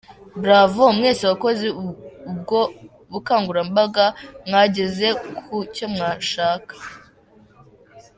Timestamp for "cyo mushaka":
5.73-6.73